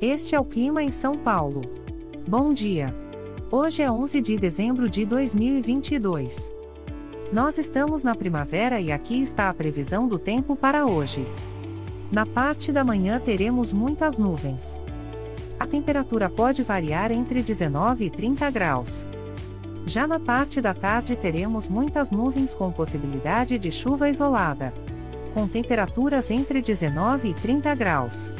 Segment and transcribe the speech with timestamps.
[0.00, 1.62] Este é o clima em São Paulo.
[2.28, 2.94] Bom dia.
[3.50, 6.54] Hoje é 11 de dezembro de 2022.
[7.32, 11.26] Nós estamos na primavera e aqui está a previsão do tempo para hoje.
[12.12, 14.78] Na parte da manhã teremos muitas nuvens.
[15.58, 19.06] A temperatura pode variar entre 19 e 30 graus.
[19.86, 24.74] Já na parte da tarde teremos muitas nuvens com possibilidade de chuva isolada.
[25.32, 28.30] Com temperaturas entre 19 e 30 graus.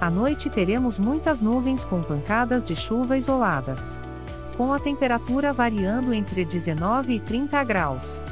[0.00, 3.98] À noite teremos muitas nuvens com pancadas de chuva isoladas.
[4.56, 8.22] Com a temperatura variando entre 19 e 30 graus.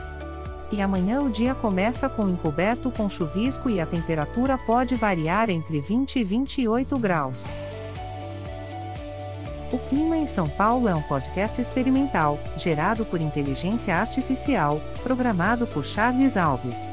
[0.70, 5.80] E amanhã o dia começa com encoberto com chuvisco e a temperatura pode variar entre
[5.80, 7.46] 20 e 28 graus.
[9.72, 15.84] O Clima em São Paulo é um podcast experimental, gerado por inteligência artificial, programado por
[15.84, 16.92] Charles Alves.